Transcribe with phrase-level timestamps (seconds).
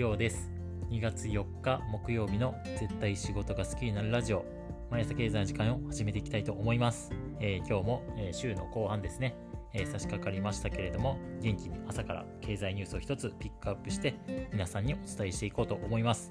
[0.00, 0.50] りょうです。
[0.88, 4.46] 2月4日木曜日の絶対仕事が好きになるラジオ。
[4.90, 9.36] 毎朝経済の時間を始めていきたいと思います、えー今日も、えー週の後半ですね、
[9.74, 14.14] えー差し掛かりましたけれども元気に朝から経済ニュースを一つピックアップして
[14.54, 16.30] 皆さんにお伝えしていこうと思います。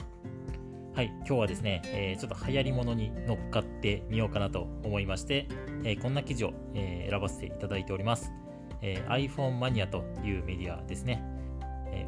[0.95, 5.47] はい今日はですね、えーちょっと流行り物に乗っかってみようかなと思いまして、
[5.83, 8.33] えーこんな記事を、えー選ばせていただいております、
[8.81, 11.37] え iPhone マニアというメディアですね。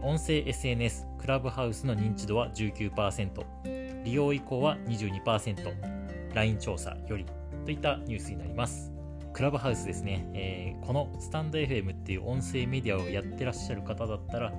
[0.03, 7.25] 音声 SNS クラブハウスの認知度は19%利用以降は 22%LINE 調査より
[7.65, 8.91] といったニュースになります。
[9.33, 14.51] クラブハウスですね、えーこのスタンド FM っていう音声メディアをやってらっしゃる方だったら、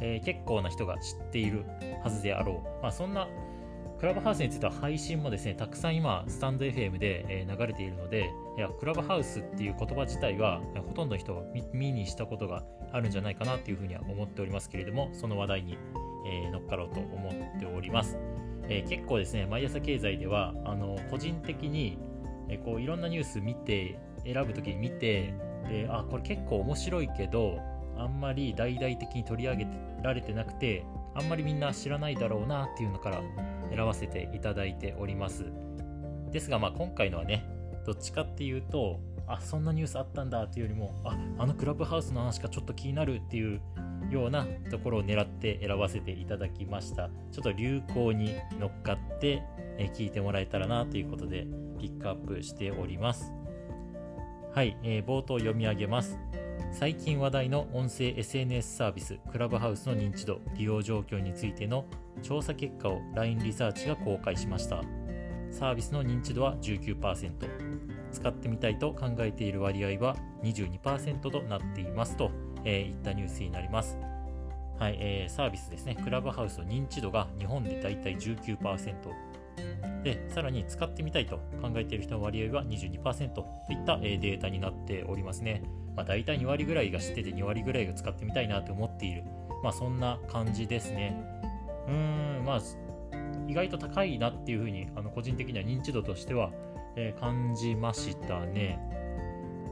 [0.00, 1.64] えー結構な人が知っている
[2.02, 3.26] はずであろう、まあ、そんな
[3.98, 15.78] クラブハウスについては配信もですねたくさん今スタンド FM で、流れているのでいやクラブハウスっていう言葉自体はほとんどの人が見にしたことがあるんじゃないかなっていうふうには思っておりますけれどもその話題に、
[16.26, 18.16] え乗っかろうと思っております、
[18.68, 21.98] え結構ですね毎朝経済ではあの個人的に、
[22.48, 25.34] えこういろんなニュース見て選ぶときに見て
[25.68, 27.58] であこれ結構面白いけど
[27.96, 29.66] あんまり大々的に取り上げ
[30.02, 33.22] られてなくてあんまりみんな知らないだろうなっていうのから
[33.74, 35.46] 選ばせていただいております。
[36.30, 37.48] ですがまあ今回のはね
[37.86, 43.60] どっちかっていうとあそんなニュースあったんだっていうよりもああのクラブハウスの話がちょっと気になるっていう
[44.10, 47.10] ようなところを狙って選ばせていただきました。
[47.30, 49.42] ちょっと流行に乗っかって
[49.94, 51.46] 聞いてもらえたらなということで
[51.78, 53.32] ピックアップしております。
[54.54, 56.18] はい、えー冒頭読み上げます。
[56.72, 61.86] 最近話題の音声 SNS サービスクラブハウスの認知度利用状況についての
[62.22, 64.82] 調査結果を LINE リサーチが公開しました。
[65.50, 67.32] サービスの認知度は19%
[68.12, 72.30] 使ってみたいと考えている割合は22%となっていますと、
[72.64, 73.98] えーいったニュースになります。
[74.78, 75.96] はい、えーサービスですね。
[75.96, 78.94] クラブハウスの認知度が日本でだいたい19%
[80.04, 85.62] でさらに使ってみたいと考えている人の割合は22%といった、えーデータになっておりますね。
[85.96, 89.24] まあ、大体2割ぐらいが知ってて2割ぐらいが使ってみたいなと思っている、
[89.64, 91.37] まあ、そんな感じですね。
[91.88, 92.60] うんまあ
[93.46, 96.50] 意外と高いなっていうふうにあの個人的には認知度としては、
[96.96, 98.78] えー感じましたね。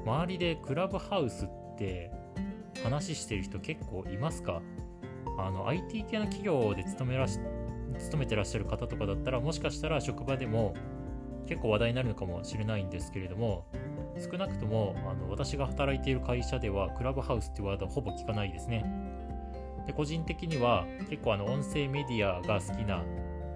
[0.05, 2.11] 周りでクラブハウスって
[2.83, 4.63] 話してる人結構いますか？
[5.39, 7.39] あの IT 系の企業で勤めらし
[7.99, 10.75] 勤めてらっしゃる方とかだったらもしかしたら職場でも
[11.47, 13.67] 結構話題になるのかもしれないんですけれども
[14.31, 18.85] 少なくともあの私が働いている会社ではクラブハウスっていうワードはほぼ聞かないですね。
[19.87, 23.05] で個人的には結構あの音声メディアが好きな、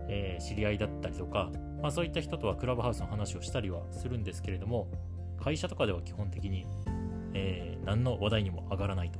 [0.08, 1.50] えー知り合いだったりとか、
[1.82, 4.88] まあ、そういった人とはクラブハウスの話をしたりはするんですけれども
[5.42, 6.66] 会社とかでは基本的に、
[7.34, 9.18] えー何の話題にも上がらないと。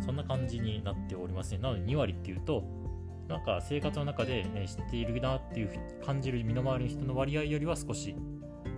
[0.00, 1.58] そんな感じになっておりますね。
[1.58, 2.62] なので2割っていうと
[3.28, 5.70] なんか生活の中で、え知っているなっていう
[6.04, 8.16] 感じる身の回りの人の割合よりは少し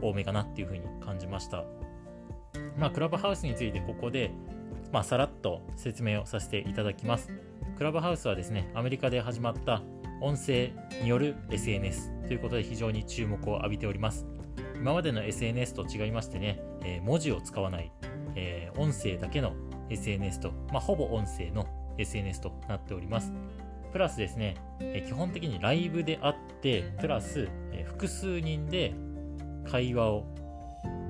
[0.02, 1.64] 多めかなっていうふうに感じました。
[2.76, 4.32] まあクラブハウスについてここで
[4.92, 7.30] まあさらっと説明をさせていただきます。
[7.76, 9.82] クラブハウスはですねアメリカで始まった
[10.20, 14.26] 音声による SNS ということで非常に注目を浴びております。
[14.76, 17.92] 今までの SNS と違いましてね、えー文字を使わない、
[18.34, 19.54] えー音声だけの
[19.90, 21.66] SNS と、まあ、ほぼ音声の
[21.98, 23.32] SNS となっております。
[23.92, 28.94] プラスですね、えー基本的にライブであってプラス、え複数人で
[29.70, 30.26] 会話を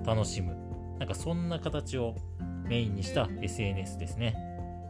[0.04, 0.56] 楽しむ。
[0.98, 2.14] なんかそんな形を
[2.70, 4.36] メインにした SNS ですね、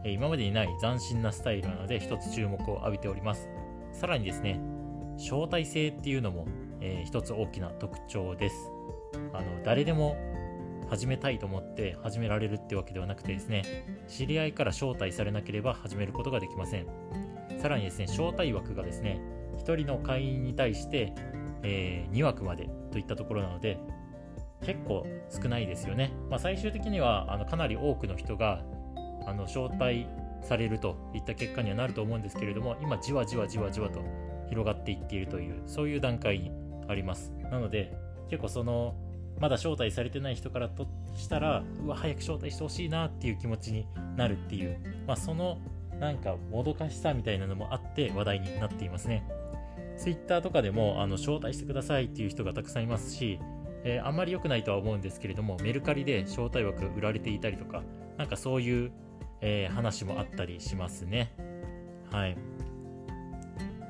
[0.05, 3.49] 今までにない斬新なスタイルなので一つ注目を浴びております。
[3.91, 4.61] さらにですね
[5.17, 6.45] 招待制っていうのも、
[6.79, 8.55] えー一つ大きな特徴です。
[9.33, 10.15] あの誰でも
[10.91, 13.63] 始めたいと思って始められるってわけではなくてですね
[14.07, 16.85] 知り合いから招待されなければ始めることができません。
[17.59, 19.19] さらにですね招待枠がですね
[19.57, 21.13] 1人の会員に対して、
[21.63, 23.79] え2枠までといったところなので
[24.63, 28.63] 結構少ないですよね、まあ、最終的にはあのかなり多くの人が
[29.25, 30.07] あの招待
[30.43, 34.01] されるといった結果にはなると思うんですけれども今じわじわじわじわと
[34.49, 36.51] 広がっていっているというそういう段階に
[36.87, 37.31] あります。
[37.49, 37.93] なので
[38.29, 38.95] 結構その
[39.39, 44.77] まだ招待されてない人からとしたらうわ早く招待してほしいなっていう気持ちになるっていう、
[45.07, 45.57] まあ、その
[45.99, 49.23] なんかもどかしさみたいなのもあって話題になっていますね。
[49.97, 53.39] Twitter とかでもあの招待してくださいっていう人がたくさんいますし、
[53.83, 57.83] えーあんまり良くないとは思うんですけれどもメルカリで招待枠売られていたりとか
[58.17, 58.91] なんかそういう、
[59.41, 61.33] えー話もあったりしますね。
[62.11, 62.37] はい。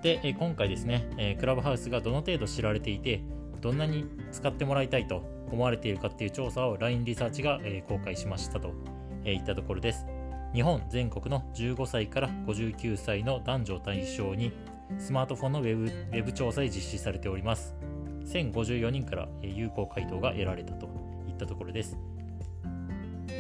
[0.02, 3.22] で、えー今回ですね、えクラブハウスがどの程度知られていて
[3.62, 8.74] どんなに使ってもらいたいと思われているかっていう調査を LINE リサーチが、え公開しましたと、
[9.26, 10.06] えーいったところです。
[10.54, 14.52] 日本全国の15歳から59歳の男女を対象に
[14.98, 17.76] スマートフォンのウェブウェブ調査で実施されております。
[18.32, 20.88] 1054人から有効回答が得られたと
[21.28, 21.98] いったところです。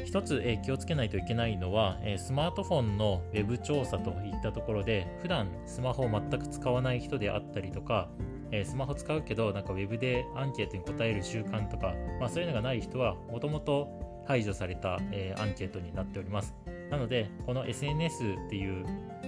[0.06, 8.10] 一つ、え気をつけないといけないのは、えスマートフォンのウェブ調査といったところで普段スマホを全く使わない人であったりとか、
[8.52, 13.88] えスマホ使うけどなんかウェブでアンケートに答える習慣とか、まあ、そういうのがない人はもともと
[14.28, 16.56] 排除された、えアンケートになっております。
[16.90, 18.86] なのでこの SNS っていう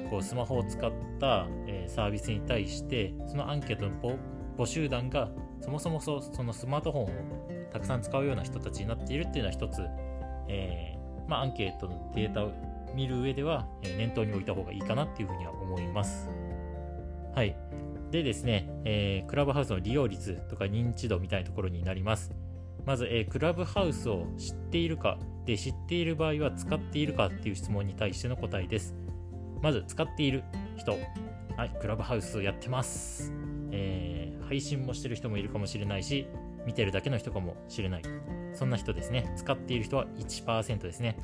[0.10, 4.18] こうスマホを使った、えサービスに対してそのアンケートの
[4.58, 5.30] 募集団が
[5.64, 7.10] そもそもそそのスマートフォンを
[7.72, 9.82] たくさん使うような人たちになっているっていうのは一つ
[10.48, 12.52] えー、まあ、アンケートのデータを
[12.96, 16.30] 見る上では、え念頭に置いた方がいいかなっていうふうには思います。
[17.34, 17.56] はい。
[18.12, 22.32] でですね、えー、クラブハウスの利用率とか認知度みたいなところになります。
[22.86, 28.96] まず、えー、クラブハウスを知っているか、で、知っている場合は使っているかっていう質問に対しての答えです。
[29.62, 30.44] まず、使っている
[30.78, 30.92] 人。
[31.56, 33.34] はい、クラブハウスをやってます。
[33.72, 36.28] え、配信もしてる人もいるかもしれないし、
[36.68, 38.04] 見てるだけの人かもしれない。
[38.54, 39.34] そんな人ですね。
[39.36, 41.18] 使っている人は1%ですね。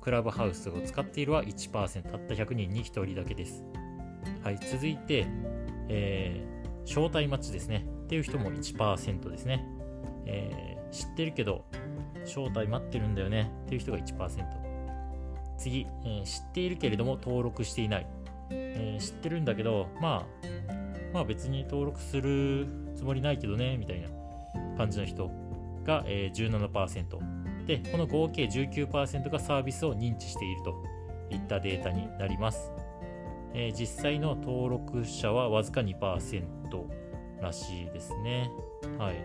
[0.00, 2.02] クラブハウスを使っているは1%。
[2.02, 3.64] たった100人に1人だけです。
[4.42, 5.24] はい、続いて、
[5.88, 7.86] えー、招待マッチですね。
[8.06, 9.64] っていう人も1%ですね。
[10.26, 11.64] えー、知ってるけど、
[12.24, 13.52] 招待待ってるんだよね。
[13.66, 14.44] っていう人が1%。
[15.58, 18.06] 次、えー、知っているけれども登録していない。
[18.50, 20.53] えー、知ってるんだけど、まあ、
[21.14, 22.66] まあ別に登録する
[22.96, 24.08] つもりないけどね、みたいな
[24.76, 25.30] 感じの人
[25.84, 30.74] が、え、17%でこの合計19%がサービスを認知していると
[31.30, 32.72] いったデータになります、
[33.54, 36.44] えー、実際の登録者はわずか2%
[37.40, 38.50] らしいですね。
[38.98, 39.16] はい。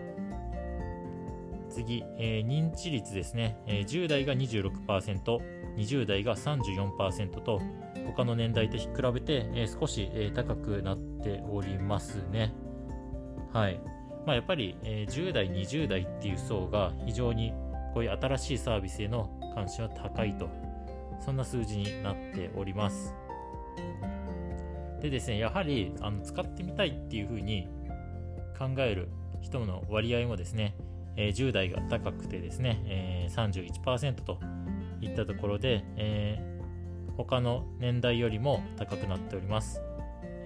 [1.70, 7.60] 次、えー、認知率ですね、えー、10代が 26%20 代が34%と
[8.06, 12.52] 他の年代と比べて、えー、少し、えー、高くなっておりますね。
[13.52, 13.80] はい。
[14.26, 17.52] まあ、やっぱり、えー、10代、20代っていう層が非常に
[17.94, 20.48] こういう新しいサービスへの関心は高いと、
[21.24, 23.14] そんな数字になっております。
[25.00, 27.68] でですね、やはりあの使ってみたいっていうふうに
[28.58, 29.08] 考える
[29.40, 30.76] 人の割合もですね、
[31.16, 34.38] えー、10代が高くてですね、えー、31%と
[35.00, 36.49] いったところで、えー、
[37.24, 39.82] 他の年代よりも高くなっております。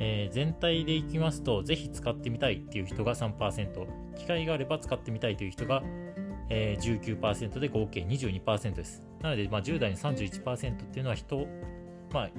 [0.00, 3.87] えー、全体でいきますと、ぜひ使ってみたいっていう人が3%、
[4.17, 5.82] 機会があれば使ってみたいという人が、
[6.50, 9.05] えー、19%で合計22%です。
[9.23, 11.47] なので、まあ、10代の31%っていうのは人、
[12.12, 12.31] まあ、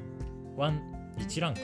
[0.58, 0.80] 1,
[1.18, 1.60] 1ランク、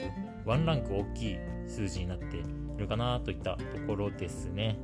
[0.46, 2.42] 1ランク大きい数字になってい
[2.78, 4.78] るかなといったところですね。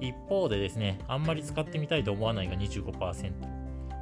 [0.00, 3.32] 一方でですね、あんまり使ってみたいと思わないが25%、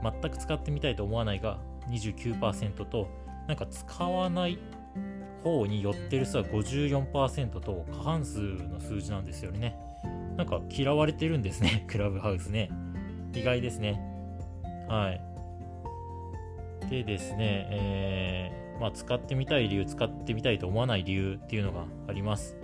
[0.02, 1.60] 全く使ってみたいと思わないが
[1.90, 3.08] 29%と、
[3.46, 4.58] なんか使わない
[5.42, 9.76] 方に寄ってる人は54%と過半数の数字なんですよね。
[10.36, 12.70] なんか嫌われてるんですね、 クラブハウスね。
[13.34, 14.00] 意外ですね。
[14.88, 15.20] はい。
[16.88, 22.56] でですね、えー、まあ、使ってみたい理由、使ってみたいと思わない理由っていうのがあります。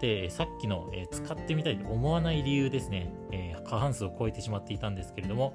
[0.00, 5.54] で、さっきの、えー、使ってみたいと思わない理由ですね、えー、過半数を超えてしまっていたんですけれども、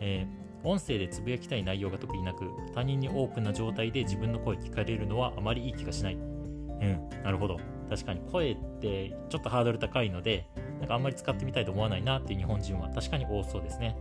[0.00, 0.26] え
[0.66, 6.14] 音声でつぶやきたい内容が特になく、他人にオープンな状態で自分の声聞かれるのはあまりいい気がしない。
[6.14, 7.56] うん、なるほど。
[7.88, 10.48] 確かに声ってちょっとハードル高いので、
[10.80, 13.96] なんかあんまり使ってみたいと思わないなっていう日本人は確かに多そうですね。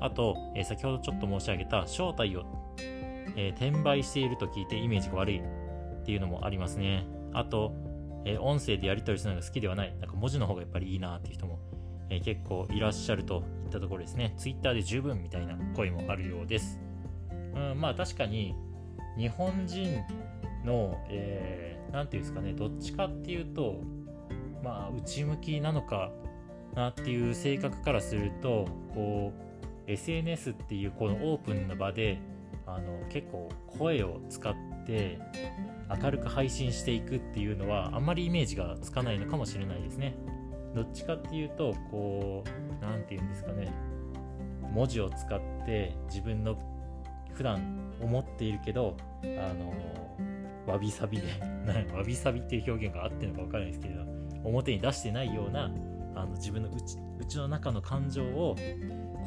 [0.00, 2.44] あと、えー、先ほどちょっと申し上げた正体を、
[3.36, 5.42] えー、転売していると聞いてイメージが悪いっ
[6.04, 7.06] ていうのもありますね。
[7.32, 7.72] あと、
[8.24, 9.94] えー、音声でやり取りするのが好きではない。
[10.00, 11.60] なんか文字の方がやっぱりいいなっていう人も
[12.10, 14.34] え、結構いらっしゃるとったところですね。
[14.36, 16.80] Twitter で十分みたいな声もあるようです。
[17.54, 18.54] うん、まあ確かに
[19.16, 20.00] 日本人
[20.64, 23.82] の、えー、ていうんですかね、どっちかっていうと、
[24.62, 26.10] まあ内向きなのか
[26.74, 29.32] なっていう性格からすると、こ
[29.86, 32.18] う、SNS っていうこのオープンな場で、
[32.66, 33.48] あの結構
[33.78, 34.54] 声を使っ
[34.86, 35.18] て
[36.02, 40.14] 明るく配信していくっていうのはあんまりイメージがつかないのかもしれないですね。
[40.74, 43.72] どっちかっていうとこう何て言うんですかね。
[44.72, 46.56] 文字を使って自分の
[47.34, 49.72] 普段思っているけどあの
[50.66, 51.26] わびさびで
[51.92, 54.04] わびさびっていう表現があってるのか分からないですけれど
[54.44, 55.70] 表に出してないような
[56.14, 58.56] あの自分の内内の中の感情を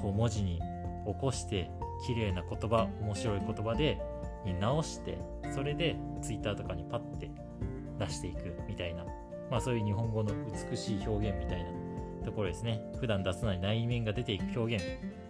[0.01, 0.59] こう文字に
[1.05, 1.69] 起こして
[2.05, 3.99] 綺麗な言葉面白い言葉で
[4.45, 5.17] に直して
[5.53, 7.31] それで Twitter とかにパッて
[7.99, 9.05] 出していくみたいな
[9.53, 10.33] まあ、そういう日本語の
[10.71, 11.69] 美しい表現みたいな
[12.25, 14.83] ところですね普段出さない内面が出ていく表現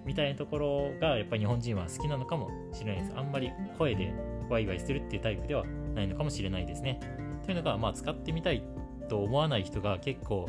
[0.06, 4.14] みたいなところがやっぱり日本人は好きなのかもしれないですあんまり声で
[4.50, 7.02] ワイワイするっていうタイプではないのかもしれないですね
[7.44, 8.64] というのが、まあ、使ってみたい
[9.10, 10.48] と思わない人が結構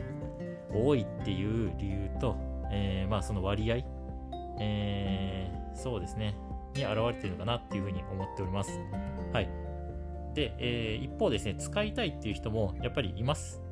[0.73, 2.37] 多いっていう理由と、
[2.71, 3.79] えー、まあその割合、
[4.61, 6.37] えー、そうですね、
[6.77, 8.79] に現れてるのかなっていうふうに思っております。
[9.33, 9.49] はい。
[10.35, 13.64] で、えー、一方ですね、使いたいっていう人もやっぱりいます。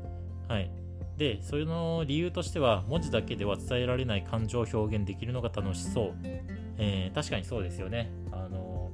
[0.49, 0.71] はい。
[1.17, 6.15] で、それの理由としては、文字だけでは伝えられない感情を表現できるのが楽しそう。
[6.79, 8.11] えー、確かにそうですよね。
[8.33, 8.91] あの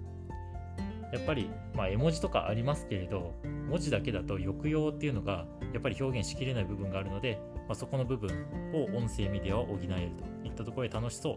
[1.12, 3.34] やっぱり、まあ、絵文字とかありますけれど、
[3.70, 8.30] 文字だけだと抑揚っていうのがやっぱり表現しきれない部分があるので、まあ、そこの部分
[8.74, 11.34] を音声メディアは補えるといったところで楽しそう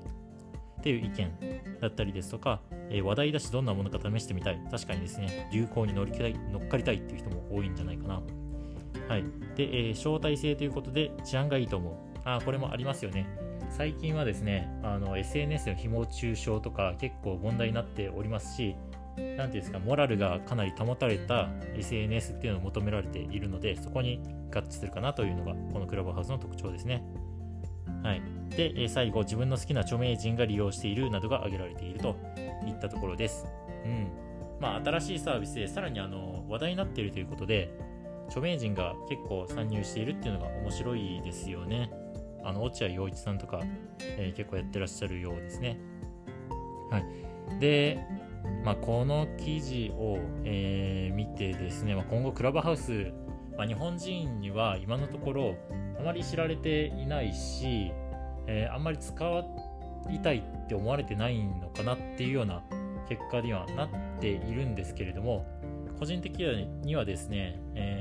[0.79, 1.31] っていう意見
[1.79, 4.59] だったりですとか、えー、話題だしどんなものか試してみたい。
[4.69, 6.11] 確かにですね、流行に乗り
[6.51, 8.21] 乗っかりたいっていう人も多いんじゃないかな。
[9.11, 9.25] はい。
[9.57, 11.95] で、えー、招待制ということで治安がいいと思う。
[12.23, 13.27] あ、これもありますよね。
[13.69, 18.77] 最近はですね、あの SNS の誹謗中傷とか結構問題になっておりますし、
[19.17, 27.03] 何ていうんですか、モラルがかなり保たれた SNS っていうのを求められているので、そこに合致するかなというのが、このクラブハウスの特徴ですね。
[28.03, 28.21] はい。
[28.55, 32.15] で、え最後、自分の好きな著名人が利用しているなどが挙げられていると
[32.65, 33.45] いったところです。
[33.83, 34.07] うん。
[34.61, 37.73] まあ、新しいサービスで、さらにあの話題になっているということで、
[38.31, 41.91] 著名人が結構参入しているっていうのが面白いですよね。
[42.45, 43.59] あの、落合陽一さんとか、
[43.99, 45.77] えー、結構やってらっしゃるようですね。
[46.89, 47.59] はい。
[47.59, 47.99] で、
[48.63, 53.11] まあ、この記事を、えー、見てですね、まあ、今後クラブハウス、
[53.57, 55.55] まあ、日本人には今のところ
[55.99, 57.91] あまり知られていないし、
[58.47, 59.13] えー、あんまり使
[60.09, 62.63] いたいって思われてないのかなっていうような
[63.09, 65.45] 結果にはなっているんですけれども
[65.99, 66.39] 個人的
[66.83, 68.00] にはですね、え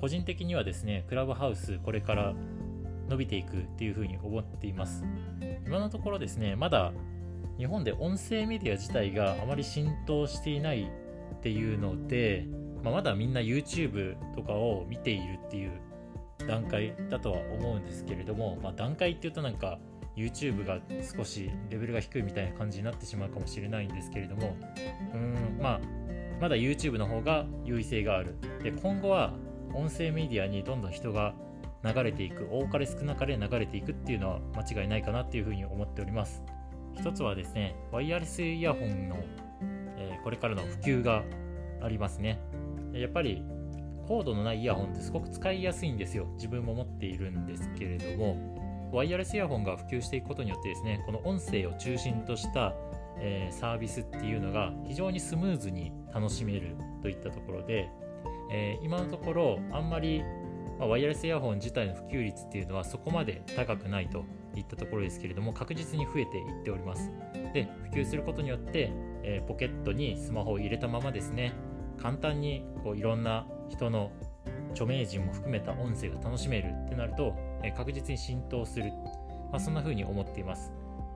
[0.00, 2.34] 個人的にはですねクラブハウスこれから
[3.08, 5.04] 伸びていくっていうふうに思っています。
[5.64, 6.92] 今のところですねまだ
[7.58, 10.90] 日本で音声メディア自体があまり浸透していない
[11.36, 12.46] っていうので、
[12.82, 15.80] まあ、まだみんな YouTube とかを見ているっていう
[16.46, 19.78] 段階だとは思うんですけれども、まあ、段階っていうとなんか
[20.16, 20.78] YouTube が
[21.16, 24.56] 少しレベルが低いみたいな感じになってしまうかもしれないんですけれども
[25.14, 25.80] うんまあ
[26.40, 28.36] まだ YouTube の方が優位性がある。
[28.62, 29.32] で今後は
[29.74, 31.34] 音声メディアにどんどん人が
[31.84, 36.42] 流れていく多かれ少なかれ流れていくっていうのは間違いないかなっていうふうに思っております
[36.98, 39.16] 一つはですね、ワイヤレスイヤホンの、
[39.98, 41.22] えー、これからの普及が
[41.82, 42.40] ありますね。
[42.92, 43.44] やっぱり
[44.08, 46.26] コードのないイヤホンってすごく使いやすいんですよ。
[46.36, 52.74] 自分も持っているんですけれども、ワイヤレスイヤホンが普及していくことによってですね、この音声を中心とした、
[53.18, 57.90] えー、サービスっていうのが非常にスムーズに楽しめるといったところで、
[58.50, 60.22] えー、今のところあんまり、
[60.78, 64.24] まあ、ワイヤレスイヤホン自体の普及率っていうのはそこまで高くないと
[64.54, 67.10] いったところですけれども確実に増えていっております。
[67.52, 68.90] で普及することによって、
[69.22, 71.52] えー、ポケットにスマホを入れたままですね
[72.00, 74.12] 簡単にこういろんな人の
[74.72, 78.92] 著名人も含めた音声が楽しめるってなると、えー、確実に浸透する、
[79.50, 80.70] まあ、そんな風に思っています、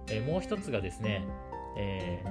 [0.09, 1.23] え、もう一つがですね、
[1.77, 2.23] え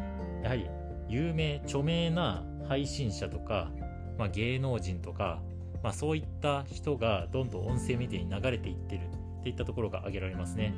[0.41, 0.67] やはり
[1.07, 3.71] 有名著名な配信者とか、
[4.19, 5.41] まあ、芸能人とか、
[5.81, 9.01] まあ、そういった人がどんどん音声メディアに流れていってる
[9.39, 10.73] っていったところが挙げられますね。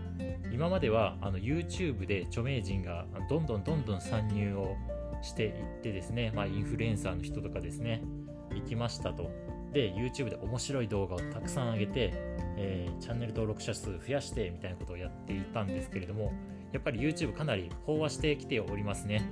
[0.53, 4.75] 今まではあの YouTube で著名人がどんどんどんどん参入を
[5.23, 8.03] していってですね、まあ、インフルエンサーの人とかですね、
[8.53, 9.31] 行きましたと。
[9.73, 12.13] で、YouTube で面白い動画をたくさん上げて、
[12.57, 16.33] えー、チャンネル登録者数増やしてみたいなことをやっていたんですけれども、
[16.71, 19.29] やっぱり YouTube かなり飽和してきておりますね。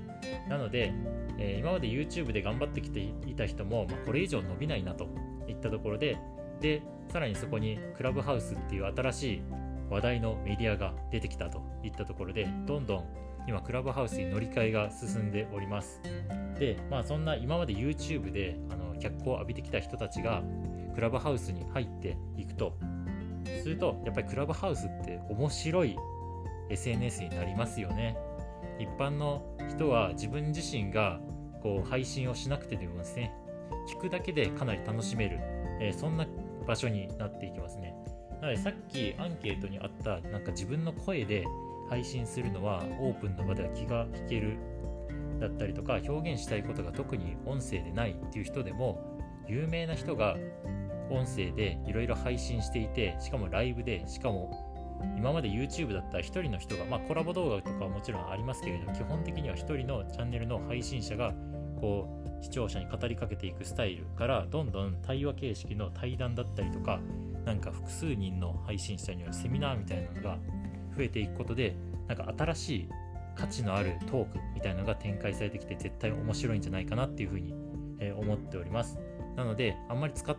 [0.49, 0.93] なので、
[1.37, 5.07] えー、今まで YouTube で頑張ってきていた人も、まあ、これ以上伸びないなと
[5.47, 6.17] いったところで、
[6.61, 6.81] で、
[7.11, 9.41] さらにそこにクラブハウスっていう新しい
[9.89, 13.05] 話題のメディアが出てきたといったところで、どんどん
[13.47, 16.01] 今クラブハウスに乗り換えが進んでおります。
[16.59, 20.43] で、まあそんな今まで YouTube であの脚光を浴びてきた人たちが
[20.93, 22.77] クラブハウスに入っていくと、
[23.63, 25.97] するとやっぱりクラブハウスって面白い
[26.69, 28.17] SNS になりますよね。
[28.79, 31.19] 一般の人は自分自身が
[31.61, 33.33] こう配信をしなくてでもですね、
[33.87, 35.39] 聞くだけでかなり楽しめる、
[35.81, 36.25] えー、そんな
[36.65, 37.95] 場所になっていきますね。
[38.41, 41.45] なのでさっきアンケートにあったなんか自分の声で
[41.89, 44.57] 配信するのはオープンの場では気が引ける
[45.39, 50.37] だったりとか表現したいことが特に音声でないっていう人でも有名な人が
[51.09, 54.69] 音声でいろいろ配信していてしかもライブでしかも
[55.17, 61.33] 今まで YouTube だったら1人の人が、まあ、コラボ動画とかはもちろんありますけれど基本的には1人のチャンネルの配信者が
[61.79, 66.99] こう視聴者に語りかけていくスタイルからどんどん対話形式の対談だったりとか
[67.45, 70.37] なんか複数人の配信者によるセミナーみたいなのが
[70.95, 71.75] 増えていくことで
[72.07, 72.89] なんか新しい
[73.39, 77.55] 価値のあるトークみたいのが展開されてきて絶対面白いんじゃないかなっていうふうに、
[77.99, 78.97] え思っております。
[79.35, 80.35] なのであんまり使っ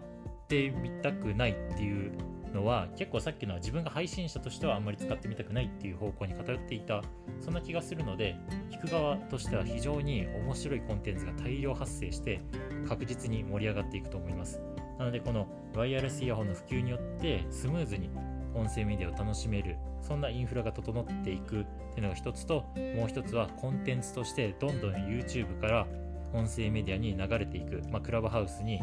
[0.48, 2.12] てみたくないっていう
[2.52, 7.02] のは結構さっきのは自分が配信者としてはあんまり使ってみたくないっていう方向に偏っていた
[7.40, 8.36] そんな気がするので
[8.70, 12.40] 聞く側としては非常に面白いコンテンツが大量発生して
[12.88, 14.60] 確実に盛り上がっていくと思います。
[14.98, 18.10] なのでこのワイヤレスイヤホンの普及によってスムーズに
[18.54, 21.64] 音声メディアを楽しめるそんなインフラが整っていくっ
[21.94, 22.64] ていうのが一つと
[22.96, 25.86] もう一つはコンテンツとしてどんどん YouTube から
[26.32, 28.80] 音声メディアに流れていく、まあ、クラブハウスに、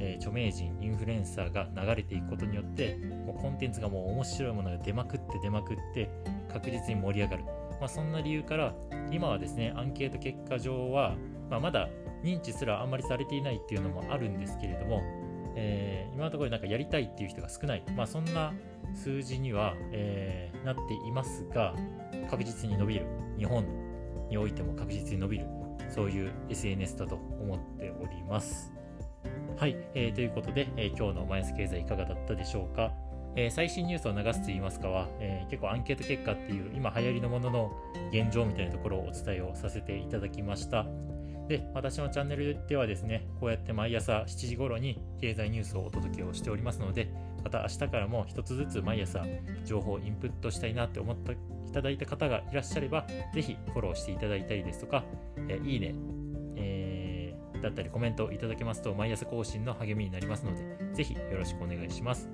[0.00, 2.96] えー、著名人インフルエンサーが流れていくことによって
[3.26, 6.10] もうコンテンツがもう面白いものが出まくって出まくって
[6.52, 8.74] 確実に盛り上がる、まあ、そんな理由から
[9.10, 11.14] 今はですねアンケート結果上は、
[11.50, 11.88] まあ、まだ
[12.24, 15.02] 認知すらあんまりされていないっていうのもあるんですけれども、
[15.54, 18.52] えー、今のところなんかやりたいっていう人が少ない、まあ、そんな
[18.94, 21.74] 数字には、えー、なっていますが
[22.30, 23.06] 確実に伸びる
[23.38, 23.64] 日本
[24.28, 25.46] においても確実に伸びる
[25.90, 28.72] そういう SNS だと思っております。
[29.56, 32.92] はい、えー、ということで、えー、今日のマイナス経済いかがだったでしょうか。
[33.36, 37.72] えー、最新ニュースを流すといいますかは、え、結構アンケート結果っていう今流行りのものの
[38.12, 40.86] 現状みたいなところをお伝えをさせていただきました。
[41.48, 47.10] で、私のチャンネルではですね、こうやって毎朝7時頃に経済ニュースをお届けをしておりますので、
[47.44, 49.24] また明日からも一つずつ毎朝
[49.64, 55.04] 情報をインプットしたいなって思っていただいた方がいらっしゃれば、ぜひフォローしていただいたりですとか、
[55.48, 55.94] え、いいね、
[56.56, 62.28] えー、だったりコメントをいただけますと毎朝更新の励みになりますので、ぜひよろしくお願いします。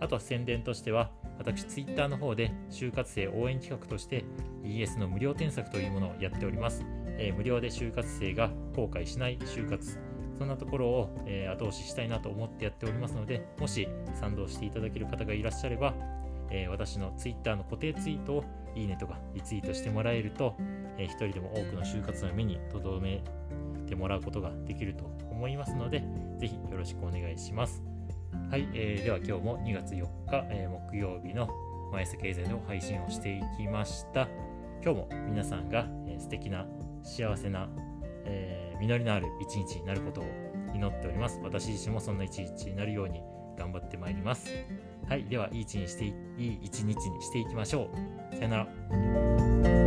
[0.00, 4.24] あとは宣伝としては、私、Twitter の方で就活生応援企画として
[4.62, 6.84] ES の無料添削というものをやっております。
[7.16, 9.98] えー、無料で就活生が後悔しない就活、
[10.38, 15.94] そんなところを、え、後押ししたいなと思ってやっておりますので、もし賛同していただける方がいらっしゃれば、
[16.50, 20.56] え、私の Twitter の固定ツイートをいいねとかリツイートしてもらえると、
[20.98, 23.22] えー、一人でも多くの就活の目に留め
[23.86, 26.02] てもらうことができると思いますので、
[26.38, 27.82] ぜひよろしくお願いします。
[28.50, 31.48] はい、えー、では今日も2月4日、えー、木曜日の
[31.92, 34.28] 毎朝経済の配信をしていきました。
[34.82, 36.66] 今日も皆さんが、えー、素敵な
[37.02, 37.68] 幸せな、
[38.26, 40.24] えー、実りのある一日になることを
[40.74, 41.40] 祈っております。
[41.42, 43.22] 私自身もそんな一日になるように
[43.56, 44.50] 頑張ってまいります。
[45.08, 46.08] はい、では、いい一日にしてい
[46.38, 47.90] い一日にしていきましょ
[48.32, 48.36] う。
[48.36, 49.83] さよなら。